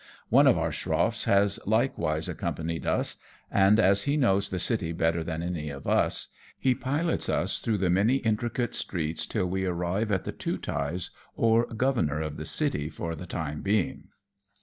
One 0.29 0.47
of 0.47 0.57
our 0.57 0.71
schroffs 0.71 1.25
has 1.25 1.59
likewise 1.67 2.27
accompanied 2.27 2.87
us, 2.87 3.17
and 3.51 3.79
as 3.79 4.05
he 4.05 4.17
knows 4.17 4.49
the 4.49 4.57
city 4.57 4.93
better 4.93 5.23
than 5.23 5.43
any 5.43 5.69
of 5.69 5.85
us, 5.85 6.29
he 6.57 6.73
pilots 6.73 7.29
us 7.29 7.59
through 7.59 7.77
the 7.77 7.91
many 7.91 8.15
intricate 8.15 8.73
streets 8.73 9.27
till 9.27 9.45
we 9.45 9.65
arrive 9.65 10.11
at 10.11 10.23
the 10.23 10.31
Tootai's, 10.33 11.11
or 11.35 11.67
governor 11.67 12.19
of 12.19 12.37
the 12.37 12.45
city 12.45 12.89
for 12.89 13.13
the 13.13 13.27
time 13.27 13.61
being. 13.61 14.05